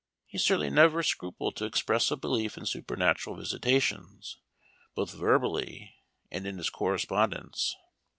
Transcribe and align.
He 0.25 0.39
certainly 0.39 0.71
never 0.71 1.03
scrupled 1.03 1.55
to 1.57 1.65
express 1.65 2.09
a 2.09 2.17
belief 2.17 2.57
in 2.57 2.65
supernatural 2.65 3.35
visitations, 3.35 4.39
both 4.95 5.13
verbally 5.13 5.93
and 6.31 6.47
in 6.47 6.57
his 6.57 6.71
correspondence. 6.71 7.75